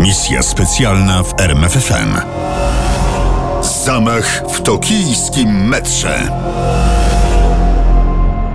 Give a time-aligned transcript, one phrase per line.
[0.00, 2.16] Misja specjalna w RMFFM.
[3.84, 6.30] Zamach w tokijskim metrze.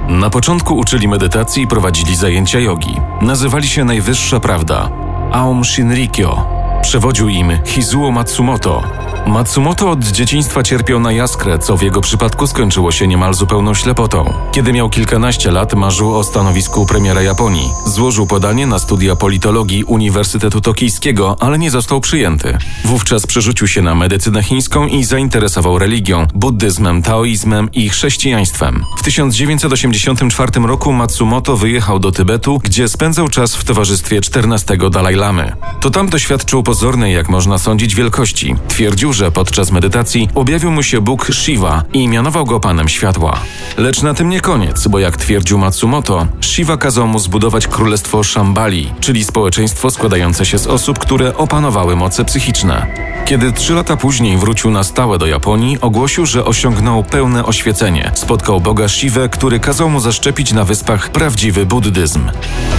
[0.10, 2.96] Na początku uczyli medytacji i prowadzili zajęcia jogi.
[3.22, 4.90] Nazywali się Najwyższa Prawda
[5.32, 6.46] Aum Shinrikyo.
[6.82, 8.84] Przewodził im Hizuo Matsumoto,
[9.28, 14.34] Matsumoto od dzieciństwa cierpiał na jaskrę, co w jego przypadku skończyło się niemal zupełną ślepotą.
[14.52, 17.70] Kiedy miał kilkanaście lat, marzył o stanowisku premiera Japonii.
[17.86, 22.58] Złożył podanie na studia politologii Uniwersytetu Tokijskiego, ale nie został przyjęty.
[22.86, 28.86] Wówczas przerzucił się na medycynę chińską i zainteresował religią, buddyzmem, taoizmem i chrześcijaństwem.
[28.98, 35.56] W 1984 roku Matsumoto wyjechał do Tybetu, gdzie spędzał czas w towarzystwie 14 Dalaj Lamy.
[35.82, 38.56] To tam doświadczył pozornej, jak można sądzić, wielkości.
[38.68, 43.40] Twierdził, że podczas medytacji objawił mu się Bóg Shiva i mianował go Panem Światła.
[43.78, 48.94] Lecz na tym nie koniec, bo jak twierdził Matsumoto, Shiva kazał mu zbudować królestwo Shambali,
[49.00, 52.88] czyli społeczeństwo składające się z osób, które opanowały moce psychiczne.
[53.26, 58.12] Kiedy trzy lata później wrócił na stałe do Japonii, ogłosił, że osiągnął pełne oświecenie.
[58.14, 62.22] Spotkał Boga Shiva, który kazał mu zaszczepić na wyspach prawdziwy buddyzm.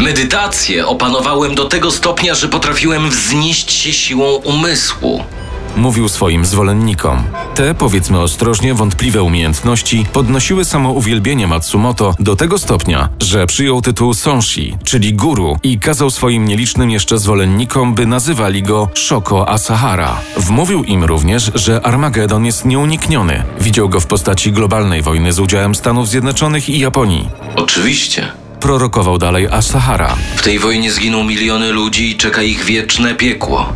[0.01, 5.25] Medytację opanowałem do tego stopnia, że potrafiłem wznieść się siłą umysłu
[5.77, 7.23] mówił swoim zwolennikom.
[7.55, 14.77] Te, powiedzmy ostrożnie, wątpliwe umiejętności podnosiły samouwielbienie Matsumoto do tego stopnia, że przyjął tytuł Sonshi,
[14.85, 20.21] czyli guru, i kazał swoim nielicznym jeszcze zwolennikom, by nazywali go Shoko Asahara.
[20.37, 23.43] Wmówił im również, że Armagedon jest nieunikniony.
[23.61, 27.29] Widział go w postaci globalnej wojny z udziałem Stanów Zjednoczonych i Japonii.
[27.57, 30.17] Oczywiście prorokował dalej Asahara.
[30.37, 33.73] W tej wojnie zginą miliony ludzi i czeka ich wieczne piekło.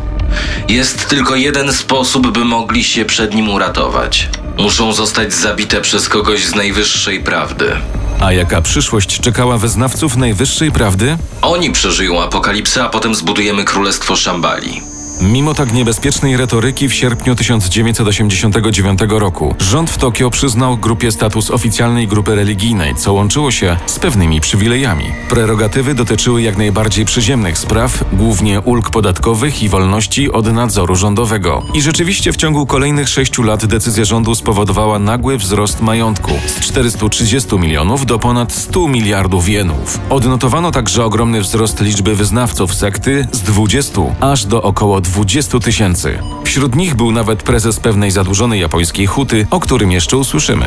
[0.69, 4.29] Jest tylko jeden sposób, by mogli się przed nim uratować.
[4.57, 7.71] Muszą zostać zabite przez kogoś z najwyższej prawdy.
[8.21, 11.17] A jaka przyszłość czekała wyznawców najwyższej prawdy?
[11.41, 14.90] Oni przeżyją apokalipsę, a potem zbudujemy królestwo Szambali.
[15.21, 22.07] Mimo tak niebezpiecznej retoryki w sierpniu 1989 roku rząd w Tokio przyznał grupie status oficjalnej
[22.07, 25.05] grupy religijnej, co łączyło się z pewnymi przywilejami.
[25.29, 31.63] Prerogatywy dotyczyły jak najbardziej przyziemnych spraw, głównie ulg podatkowych i wolności od nadzoru rządowego.
[31.73, 37.59] I rzeczywiście w ciągu kolejnych sześciu lat decyzja rządu spowodowała nagły wzrost majątku z 430
[37.59, 39.99] milionów do ponad 100 miliardów jenów.
[40.09, 45.10] Odnotowano także ogromny wzrost liczby wyznawców sekty z 20 aż do około 20
[45.63, 46.19] tysięcy.
[46.43, 50.65] Wśród nich był nawet prezes pewnej zadłużonej japońskiej huty, o którym jeszcze usłyszymy.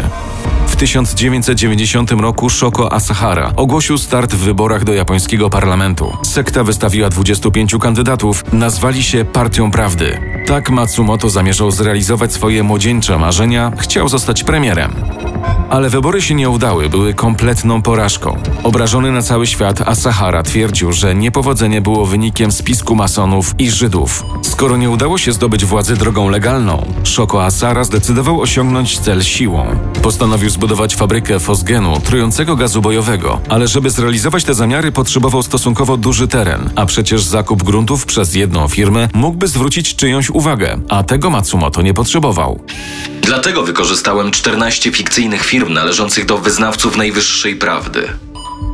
[0.66, 6.16] W 1990 roku Shoko Asahara ogłosił start w wyborach do japońskiego parlamentu.
[6.22, 10.18] Sekta wystawiła 25 kandydatów, nazwali się Partią Prawdy.
[10.46, 14.94] Tak Matsumoto zamierzał zrealizować swoje młodzieńcze marzenia, chciał zostać premierem.
[15.70, 18.38] Ale wybory się nie udały, były kompletną porażką.
[18.62, 24.24] Obrażony na cały świat Asahara twierdził, że niepowodzenie było wynikiem spisku masonów i Żydów.
[24.42, 29.66] Skoro nie udało się zdobyć władzy drogą legalną, Shoko Asara zdecydował osiągnąć cel siłą.
[30.02, 36.28] Postanowił zbudować fabrykę fosgenu, trującego gazu bojowego, ale żeby zrealizować te zamiary potrzebował stosunkowo duży
[36.28, 41.82] teren, a przecież zakup gruntów przez jedną firmę mógłby zwrócić czyjąś uwagę, a tego Matsumoto
[41.82, 42.60] nie potrzebował.
[43.24, 48.08] Dlatego wykorzystałem 14 fikcyjnych firm należących do wyznawców najwyższej prawdy.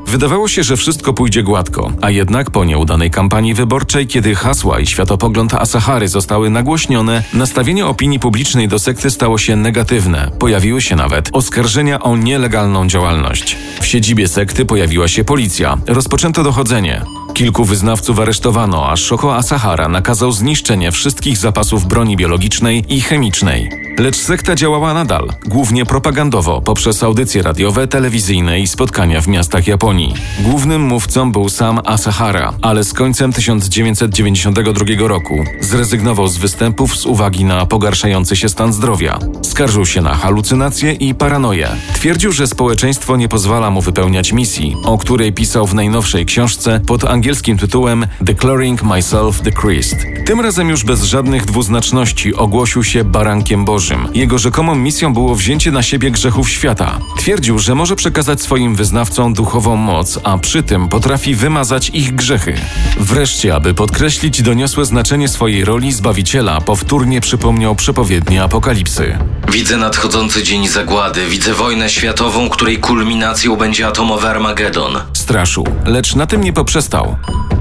[0.07, 4.87] Wydawało się, że wszystko pójdzie gładko, a jednak po nieudanej kampanii wyborczej, kiedy hasła i
[4.87, 10.31] światopogląd Asahary zostały nagłośnione, nastawienie opinii publicznej do sekty stało się negatywne.
[10.39, 13.57] Pojawiły się nawet oskarżenia o nielegalną działalność.
[13.81, 15.79] W siedzibie sekty pojawiła się policja.
[15.87, 17.03] Rozpoczęto dochodzenie.
[17.41, 23.71] Kilku wyznawców aresztowano, a Shoko Asahara nakazał zniszczenie wszystkich zapasów broni biologicznej i chemicznej.
[23.99, 30.15] Lecz sekta działała nadal, głównie propagandowo, poprzez audycje radiowe, telewizyjne i spotkania w miastach Japonii.
[30.41, 37.45] Głównym mówcą był sam Asahara, ale z końcem 1992 roku zrezygnował z występów z uwagi
[37.45, 39.19] na pogarszający się stan zdrowia.
[39.43, 41.69] Skarżył się na halucynacje i paranoję.
[41.95, 47.05] Twierdził, że społeczeństwo nie pozwala mu wypełniać misji, o której pisał w najnowszej książce pod
[47.05, 49.97] angielskim tytułem Declaring Myself the Christ.
[50.27, 54.09] Tym razem już bez żadnych dwuznaczności ogłosił się barankiem Bożym.
[54.15, 56.99] Jego rzekomą misją było wzięcie na siebie grzechów świata.
[57.19, 62.55] Twierdził, że może przekazać swoim wyznawcom duchową moc, a przy tym potrafi wymazać ich grzechy.
[63.01, 69.19] Wreszcie, aby podkreślić doniosłe znaczenie swojej roli Zbawiciela, powtórnie przypomniał przepowiednie Apokalipsy.
[69.53, 74.93] Widzę nadchodzący dzień zagłady, widzę wojnę światową, której kulminacją będzie atomowy Armagedon.
[75.13, 77.17] Straszył, lecz na tym nie poprzestał.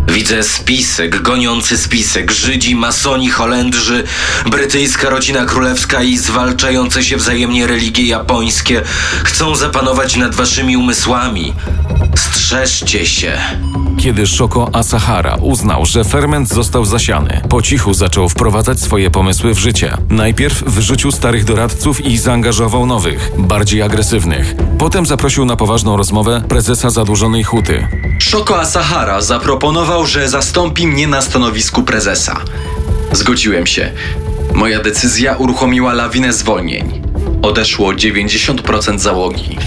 [0.07, 4.03] Widzę spisek, goniący spisek, Żydzi, masoni, Holendrzy,
[4.45, 8.81] brytyjska rodzina królewska i zwalczające się wzajemnie religie japońskie
[9.23, 11.53] chcą zapanować nad waszymi umysłami.
[12.15, 13.37] Strzeżcie się.
[13.97, 19.57] Kiedy Shoko Asahara uznał, że ferment został zasiany, po cichu zaczął wprowadzać swoje pomysły w
[19.57, 19.97] życie.
[20.09, 24.55] Najpierw wyrzucił starych doradców i zaangażował nowych, bardziej agresywnych.
[24.77, 27.87] Potem zaprosił na poważną rozmowę prezesa zadłużonej huty.
[28.29, 32.41] Shoko Asahara zaproponował, że zastąpi mnie na stanowisku prezesa.
[33.11, 33.91] Zgodziłem się.
[34.53, 37.01] Moja decyzja uruchomiła lawinę zwolnień.
[37.41, 39.57] Odeszło 90% załogi.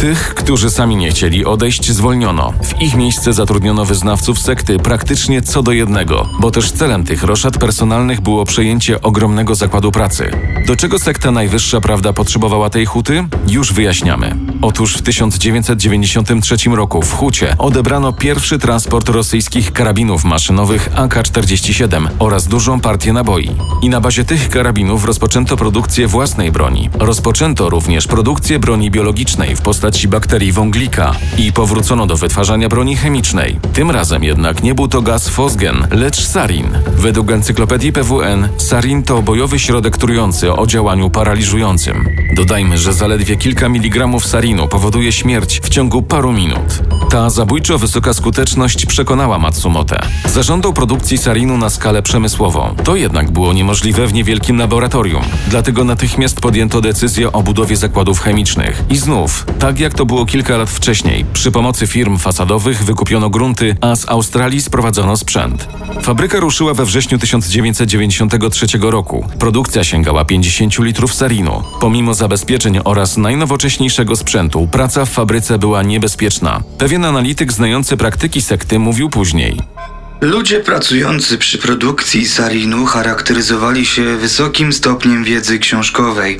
[0.00, 2.52] Tych, którzy sami nie chcieli odejść, zwolniono.
[2.62, 7.58] W ich miejsce zatrudniono wyznawców sekty praktycznie co do jednego, bo też celem tych roszad
[7.58, 10.30] personalnych było przejęcie ogromnego zakładu pracy.
[10.66, 13.24] Do czego sekta Najwyższa Prawda potrzebowała tej huty?
[13.48, 14.36] Już wyjaśniamy.
[14.62, 22.80] Otóż w 1993 roku w hucie odebrano pierwszy transport rosyjskich karabinów maszynowych AK-47 oraz dużą
[22.80, 23.50] partię naboi.
[23.82, 26.90] I na bazie tych karabinów rozpoczęto produkcję własnej broni.
[26.98, 33.58] Rozpoczęto również produkcję broni biologicznej w postaci bakterii wąglika i powrócono do wytwarzania broni chemicznej.
[33.72, 36.66] Tym razem jednak nie był to gaz fosgen, lecz sarin.
[36.96, 42.08] Według encyklopedii PWN sarin to bojowy środek trujący o działaniu paraliżującym.
[42.34, 46.82] Dodajmy, że zaledwie kilka miligramów sarinu powoduje śmierć w ciągu paru minut.
[47.10, 50.00] Ta zabójczo wysoka skuteczność przekonała Matsumotę.
[50.26, 52.74] Zażądał produkcji sarinu na skalę przemysłową.
[52.84, 55.22] To jednak było niemożliwe w niewielkim laboratorium.
[55.48, 58.84] Dlatego natychmiast podjęto decyzję o budowie zakładów chemicznych.
[58.90, 63.76] I znów, tak jak to było kilka lat wcześniej, przy pomocy firm fasadowych wykupiono grunty,
[63.80, 65.68] a z Australii sprowadzono sprzęt.
[66.02, 69.28] Fabryka ruszyła we wrześniu 1993 roku.
[69.38, 71.62] Produkcja sięgała 50 litrów sarinu.
[71.80, 76.62] Pomimo zabezpieczeń oraz najnowocześniejszego sprzętu, praca w fabryce była niebezpieczna.
[76.78, 79.56] Pewien analityk znający praktyki sekty mówił później.
[80.20, 86.38] Ludzie pracujący przy produkcji sarinu charakteryzowali się wysokim stopniem wiedzy książkowej.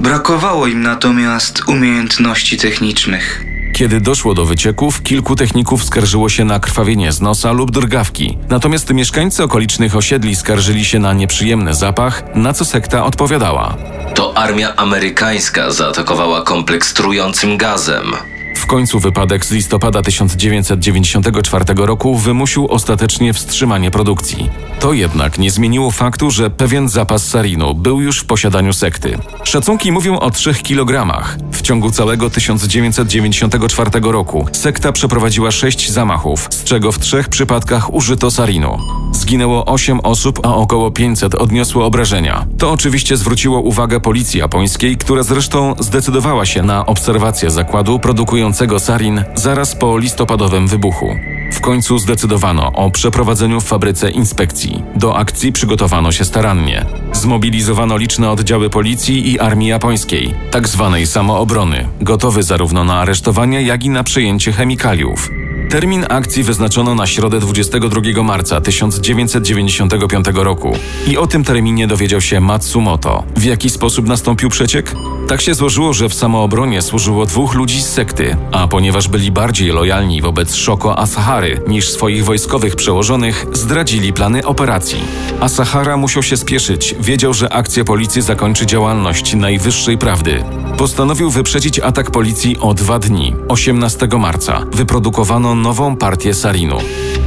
[0.00, 3.44] Brakowało im natomiast umiejętności technicznych.
[3.72, 8.38] Kiedy doszło do wycieków, kilku techników skarżyło się na krwawienie z nosa lub drgawki.
[8.48, 13.76] Natomiast mieszkańcy okolicznych osiedli skarżyli się na nieprzyjemny zapach, na co sekta odpowiadała.
[14.14, 18.12] To armia amerykańska zaatakowała kompleks trującym gazem.
[18.58, 24.50] W końcu wypadek z listopada 1994 roku wymusił ostatecznie wstrzymanie produkcji.
[24.80, 29.18] To jednak nie zmieniło faktu, że pewien zapas sarinu był już w posiadaniu sekty.
[29.44, 31.18] Szacunki mówią o 3 kg.
[31.52, 38.30] W ciągu całego 1994 roku sekta przeprowadziła 6 zamachów, z czego w trzech przypadkach użyto
[38.30, 38.78] sarinu.
[39.12, 42.46] Zginęło 8 osób, a około 500 odniosło obrażenia.
[42.58, 48.47] To oczywiście zwróciło uwagę policji japońskiej, która zresztą zdecydowała się na obserwację zakładu produkującego
[48.78, 51.16] sarin zaraz po listopadowym wybuchu.
[51.52, 54.82] W końcu zdecydowano o przeprowadzeniu w fabryce inspekcji.
[54.96, 56.86] Do akcji przygotowano się starannie.
[57.12, 63.84] Zmobilizowano liczne oddziały policji i armii japońskiej, tak zwanej samoobrony, gotowy zarówno na aresztowanie, jak
[63.84, 65.30] i na przejęcie chemikaliów.
[65.70, 70.72] Termin akcji wyznaczono na środę 22 marca 1995 roku
[71.06, 73.24] i o tym terminie dowiedział się Matsumoto.
[73.36, 74.94] W jaki sposób nastąpił przeciek?
[75.28, 79.68] Tak się złożyło, że w samoobronie służyło dwóch ludzi z sekty, a ponieważ byli bardziej
[79.68, 85.00] lojalni wobec Shoko Asahary niż swoich wojskowych przełożonych, zdradzili plany operacji.
[85.40, 90.44] Asahara musiał się spieszyć, wiedział, że akcja policji zakończy działalność najwyższej prawdy.
[90.78, 93.34] Postanowił wyprzedzić atak policji o dwa dni.
[93.48, 96.78] 18 marca wyprodukowano nową partię sarinu.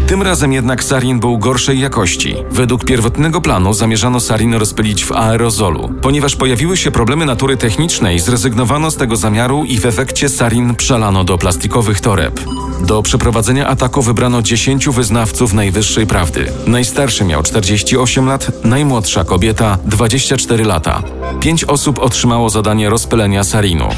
[0.07, 2.35] Tym razem jednak sarin był gorszej jakości.
[2.51, 5.89] Według pierwotnego planu zamierzano sarin rozpylić w aerozolu.
[6.01, 11.23] Ponieważ pojawiły się problemy natury technicznej, zrezygnowano z tego zamiaru i w efekcie sarin przelano
[11.23, 12.39] do plastikowych toreb.
[12.87, 16.51] Do przeprowadzenia ataku wybrano 10 wyznawców najwyższej prawdy.
[16.67, 21.03] Najstarszy miał 48 lat, najmłodsza kobieta 24 lata.
[21.39, 23.89] Pięć osób otrzymało zadanie rozpylenia sarinu.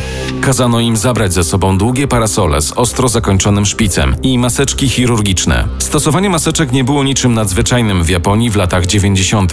[0.41, 5.67] Kazano im zabrać ze sobą długie parasole z ostro zakończonym szpicem i maseczki chirurgiczne.
[5.93, 9.51] Stosowanie maseczek nie było niczym nadzwyczajnym w Japonii w latach 90.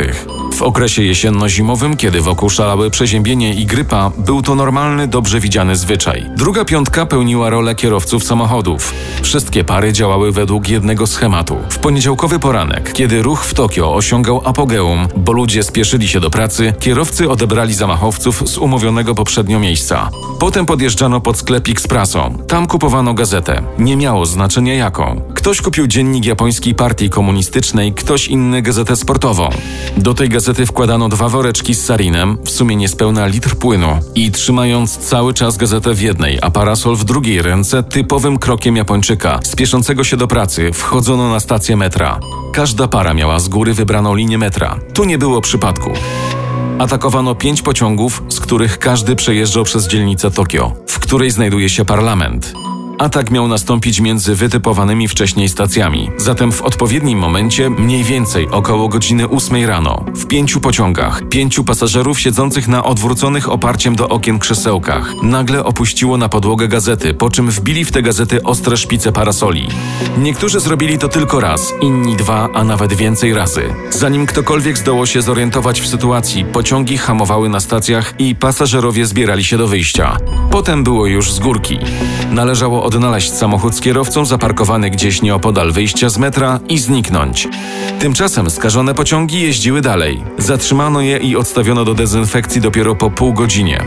[0.53, 6.27] W okresie jesienno-zimowym, kiedy wokół szalały przeziębienie i grypa, był to normalny, dobrze widziany zwyczaj.
[6.37, 8.95] Druga piątka pełniła rolę kierowców samochodów.
[9.23, 11.57] Wszystkie pary działały według jednego schematu.
[11.71, 16.73] W poniedziałkowy poranek, kiedy ruch w Tokio osiągał apogeum, bo ludzie spieszyli się do pracy,
[16.81, 20.11] kierowcy odebrali zamachowców z umówionego poprzednio miejsca.
[20.41, 22.39] Potem podjeżdżano pod sklepik z prasą.
[22.49, 23.63] Tam kupowano gazetę.
[23.79, 25.23] Nie miało znaczenia jaką.
[25.35, 29.49] Ktoś kupił dziennik japońskiej partii komunistycznej, ktoś inny gazetę sportową.
[29.97, 33.99] Do tej gazety wkładano dwa woreczki z sarinem, w sumie niespełna litr płynu.
[34.15, 39.41] I trzymając cały czas gazetę w jednej, a parasol w drugiej ręce, typowym krokiem Japończyka,
[39.43, 42.21] spieszącego się do pracy, wchodzono na stację metra.
[42.53, 44.79] Każda para miała z góry wybraną linię metra.
[44.95, 45.91] Tu nie było przypadku.
[46.79, 52.53] Atakowano pięć pociągów, z których każdy przejeżdżał przez dzielnicę Tokio, w której znajduje się parlament.
[53.01, 56.11] Atak miał nastąpić między wytypowanymi wcześniej stacjami.
[56.17, 62.21] Zatem w odpowiednim momencie, mniej więcej około godziny 8 rano, w pięciu pociągach, pięciu pasażerów
[62.21, 67.85] siedzących na odwróconych oparciem do okien krzesełkach, nagle opuściło na podłogę gazety, po czym wbili
[67.85, 69.69] w te gazety ostre szpice parasoli.
[70.19, 73.63] Niektórzy zrobili to tylko raz, inni dwa, a nawet więcej razy.
[73.91, 79.59] Zanim ktokolwiek zdołał się zorientować w sytuacji, pociągi hamowały na stacjach i pasażerowie zbierali się
[79.59, 80.17] do wyjścia.
[80.51, 81.79] Potem było już z górki.
[82.31, 87.49] Należało odnaleźć samochód z kierowcą zaparkowany gdzieś nieopodal wyjścia z metra i zniknąć.
[87.99, 90.25] Tymczasem skażone pociągi jeździły dalej.
[90.39, 93.85] Zatrzymano je i odstawiono do dezynfekcji dopiero po pół godzinie.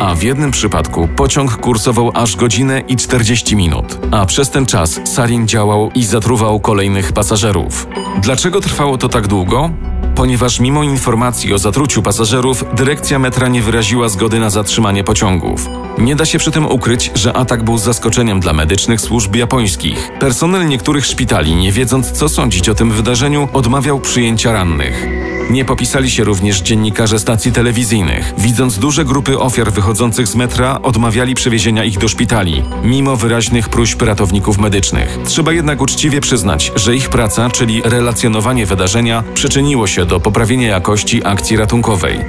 [0.00, 5.00] A w jednym przypadku pociąg kursował aż godzinę i 40 minut, a przez ten czas
[5.04, 7.86] sarin działał i zatruwał kolejnych pasażerów.
[8.22, 9.70] Dlaczego trwało to tak długo?
[10.14, 15.68] Ponieważ mimo informacji o zatruciu pasażerów, dyrekcja metra nie wyraziła zgody na zatrzymanie pociągów.
[15.98, 20.12] Nie da się przy tym ukryć, że atak był zaskoczeniem dla medycznych służb japońskich.
[20.20, 25.06] Personel niektórych szpitali, nie wiedząc co sądzić o tym wydarzeniu, odmawiał przyjęcia rannych.
[25.52, 28.34] Nie popisali się również dziennikarze stacji telewizyjnych.
[28.38, 34.02] Widząc duże grupy ofiar wychodzących z metra, odmawiali przewiezienia ich do szpitali, mimo wyraźnych próśb
[34.02, 35.18] ratowników medycznych.
[35.24, 41.26] Trzeba jednak uczciwie przyznać, że ich praca, czyli relacjonowanie wydarzenia, przyczyniło się do poprawienia jakości
[41.26, 42.20] akcji ratunkowej.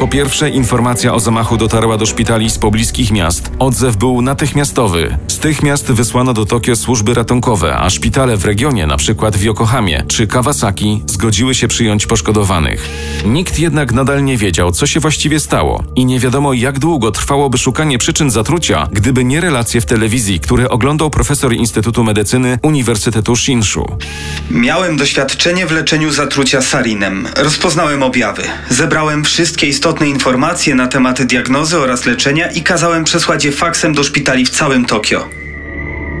[0.00, 3.52] Po pierwsze, informacja o zamachu dotarła do szpitali z pobliskich miast.
[3.58, 5.16] Odzew był natychmiastowy.
[5.28, 9.30] Z tych miast wysłano do Tokio służby ratunkowe, a szpitale w regionie, np.
[9.30, 12.88] w Yokohamie czy Kawasaki, zgodziły się przyjąć poszkodowanych.
[13.26, 17.58] Nikt jednak nadal nie wiedział, co się właściwie stało i nie wiadomo, jak długo trwałoby
[17.58, 23.96] szukanie przyczyn zatrucia, gdyby nie relacje w telewizji, które oglądał profesor Instytutu Medycyny Uniwersytetu Shinshu.
[24.50, 27.28] Miałem doświadczenie w leczeniu zatrucia sarinem.
[27.36, 28.42] Rozpoznałem objawy.
[28.70, 34.04] Zebrałem wszystkie istotne informacje na temat diagnozy oraz leczenia i kazałem przesłać je faksem do
[34.04, 35.39] szpitali w całym Tokio.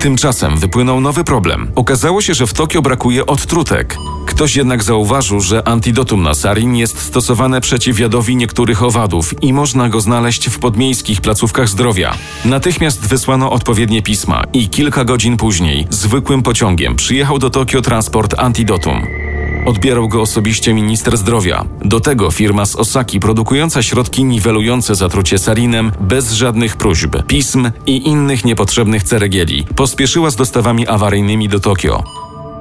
[0.00, 1.72] Tymczasem wypłynął nowy problem.
[1.74, 3.96] Okazało się, że w Tokio brakuje odtrutek.
[4.26, 9.88] Ktoś jednak zauważył, że antidotum na sarin jest stosowane przeciw jadowi niektórych owadów i można
[9.88, 12.14] go znaleźć w podmiejskich placówkach zdrowia.
[12.44, 19.19] Natychmiast wysłano odpowiednie pisma i kilka godzin później zwykłym pociągiem przyjechał do Tokio transport antidotum.
[19.66, 21.64] Odbierał go osobiście minister zdrowia.
[21.84, 28.08] Do tego firma z Osaki produkująca środki niwelujące zatrucie sarinem bez żadnych próśb, pism i
[28.08, 32.04] innych niepotrzebnych ceregieli pospieszyła z dostawami awaryjnymi do Tokio.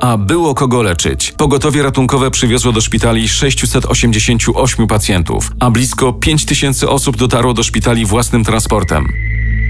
[0.01, 1.33] A było kogo leczyć.
[1.37, 8.43] Pogotowie ratunkowe przywiozło do szpitali 688 pacjentów, a blisko 5000 osób dotarło do szpitali własnym
[8.43, 9.07] transportem.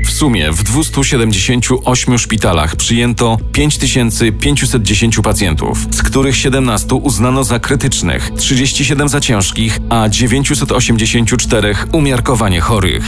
[0.06, 9.10] W sumie w 278 szpitalach przyjęto 5510 pacjentów, z których 17 uznano za krytycznych, 37
[9.10, 13.04] za ciężkich, a 984 umiarkowanie chorych.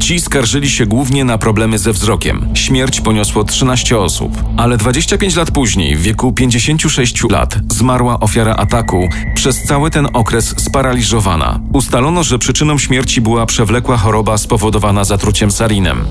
[0.00, 2.48] Ci skarżyli się głównie na problemy ze wzrokiem.
[2.54, 9.08] Śmierć poniosło 13 osób, ale 25 lat później, w wieku 56 lat, zmarła ofiara ataku,
[9.34, 11.60] przez cały ten okres sparaliżowana.
[11.72, 16.04] Ustalono, że przyczyną śmierci była przewlekła choroba spowodowana zatruciem sarinem.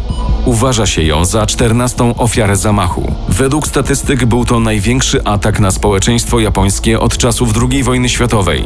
[0.45, 3.15] Uważa się ją za 14 ofiarę zamachu.
[3.29, 8.65] Według statystyk był to największy atak na społeczeństwo japońskie od czasów II wojny światowej.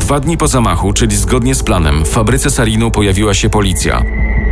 [0.00, 4.02] Dwa dni po zamachu, czyli zgodnie z planem, w fabryce sarinu pojawiła się policja.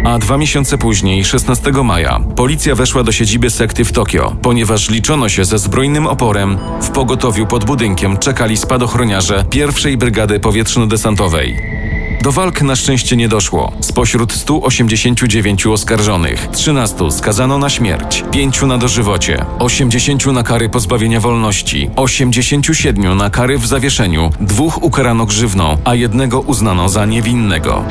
[0.04, 5.28] A dwa miesiące później, 16 maja, policja weszła do siedziby sekty w Tokio, ponieważ liczono
[5.28, 6.58] się ze zbrojnym oporem.
[6.82, 11.83] W pogotowiu pod budynkiem czekali spadochroniarze pierwszej brygady powietrzno-desantowej.
[12.24, 13.72] Do walk na szczęście nie doszło.
[13.80, 21.90] Spośród 189 oskarżonych, 13 skazano na śmierć, 5 na dożywocie, 80 na kary pozbawienia wolności,
[21.96, 27.84] 87 na kary w zawieszeniu, dwóch ukarano grzywną, a jednego uznano za niewinnego.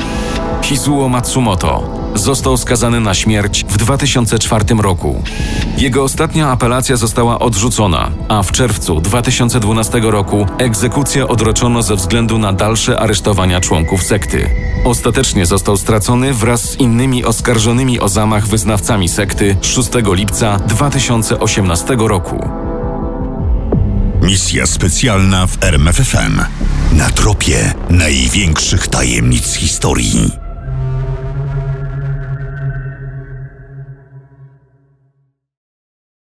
[0.62, 5.22] Hizuo Matsumoto został skazany na śmierć w 2004 roku.
[5.78, 12.52] Jego ostatnia apelacja została odrzucona, a w czerwcu 2012 roku egzekucję odroczono ze względu na
[12.52, 14.50] dalsze aresztowania członków sekty.
[14.84, 22.48] Ostatecznie został stracony wraz z innymi oskarżonymi o zamach wyznawcami sekty 6 lipca 2018 roku.
[24.22, 26.40] Misja specjalna w RMFFM.
[26.92, 30.43] Na tropie największych tajemnic historii.